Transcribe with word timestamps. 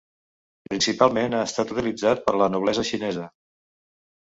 Principalment 0.71 1.35
ha 1.35 1.43
estat 1.51 1.75
utilitzat 1.77 2.25
per 2.25 2.35
la 2.43 2.49
noblesa 2.57 2.89
xinesa. 2.93 3.31